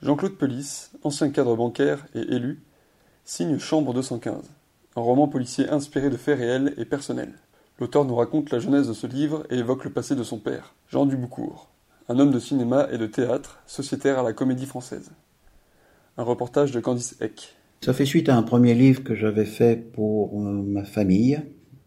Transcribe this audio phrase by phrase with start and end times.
[0.00, 2.62] Jean-Claude Pelisse, ancien cadre bancaire et élu,
[3.24, 4.44] signe Chambre 215,
[4.94, 7.34] un roman policier inspiré de faits réels et personnels.
[7.80, 10.76] L'auteur nous raconte la jeunesse de ce livre et évoque le passé de son père,
[10.88, 11.68] Jean Duboucourt,
[12.08, 15.10] un homme de cinéma et de théâtre, sociétaire à la Comédie Française.
[16.16, 17.56] Un reportage de Candice Eck.
[17.80, 21.42] Ça fait suite à un premier livre que j'avais fait pour euh, ma famille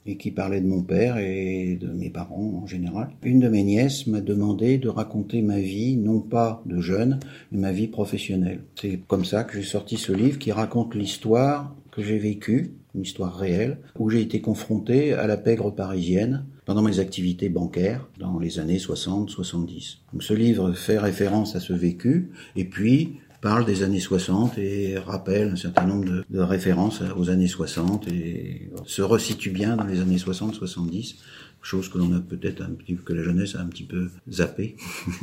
[0.05, 3.09] et qui parlait de mon père et de mes parents en général.
[3.23, 7.19] Une de mes nièces m'a demandé de raconter ma vie, non pas de jeune,
[7.51, 8.61] mais ma vie professionnelle.
[8.79, 13.01] C'est comme ça que j'ai sorti ce livre qui raconte l'histoire que j'ai vécue, une
[13.01, 18.39] histoire réelle, où j'ai été confronté à la pègre parisienne pendant mes activités bancaires dans
[18.39, 19.97] les années 60-70.
[20.19, 25.49] ce livre fait référence à ce vécu, et puis parle des années 60 et rappelle
[25.49, 30.17] un certain nombre de, références aux années 60 et se resitue bien dans les années
[30.17, 31.15] 60-70
[31.61, 34.75] chose que l'on a peut-être un petit que la jeunesse a un petit peu zappé.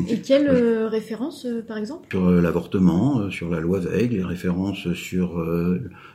[0.08, 2.08] Et quelles euh, références, euh, par exemple?
[2.10, 5.44] Sur euh, l'avortement, sur la loi Veil, les références sur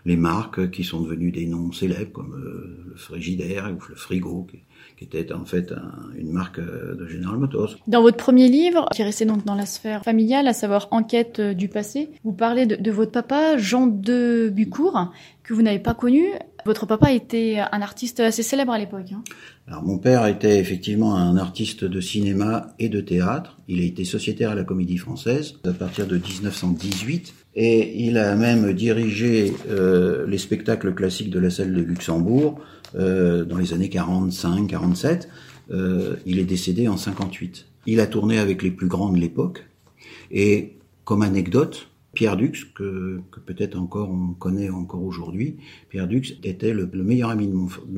[0.06, 4.60] les marques qui sont devenues des noms célèbres, comme le Frigidaire ou le Frigo, qui,
[5.02, 5.74] était en fait
[6.18, 7.76] une marque de General Motors.
[7.88, 11.42] Dans votre premier livre, qui est resté donc dans la sphère familiale, à savoir Enquête
[11.42, 15.12] du passé, vous parlez de, de votre papa, Jean de Bucourt,
[15.44, 16.24] que vous n'avez pas connu.
[16.66, 19.12] Votre papa était un artiste assez célèbre à l'époque.
[19.12, 19.22] Hein.
[19.68, 23.58] Alors mon père était effectivement un artiste de cinéma et de théâtre.
[23.68, 28.36] Il a été sociétaire à la Comédie Française à partir de 1918 et il a
[28.36, 32.60] même dirigé euh, les spectacles classiques de la salle de Luxembourg
[32.96, 35.28] euh, dans les années 45-47.
[35.72, 37.66] Euh, il est décédé en 58.
[37.88, 39.66] Il a tourné avec les plus grands de l'époque
[40.32, 45.58] et comme anecdote, Pierre Dux, que, peut-être encore on connaît encore aujourd'hui,
[45.90, 47.54] Pierre Dux était le, meilleur ami de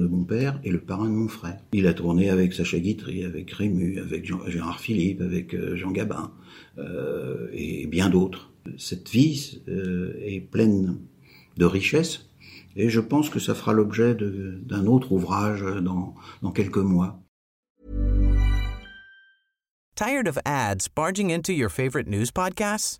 [0.07, 1.57] mon, père et le parrain de mon frère.
[1.73, 5.91] Il a tourné avec Sacha Guitry, avec Rému, avec Jean, Gérard Philippe, avec euh, Jean
[5.91, 6.31] Gabin
[6.77, 8.51] euh, et bien d'autres.
[8.77, 10.97] Cette vie euh, est pleine
[11.57, 12.29] de richesses
[12.77, 17.21] et je pense que ça fera l'objet d'un autre ouvrage dans, dans quelques mois.
[19.95, 22.99] Tired of ads barging into your favorite news podcasts?